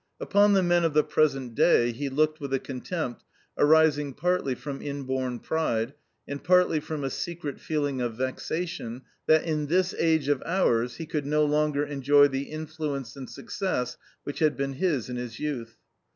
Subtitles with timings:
[0.19, 3.23] Upon the men of the present day he looked with a contempt
[3.55, 5.93] arising partly from inborn pride
[6.27, 11.05] and partly from a secret feeling of vexation that, in this age of ours, he
[11.05, 15.77] could no longer enjoy the influence and success which had been his in his youth.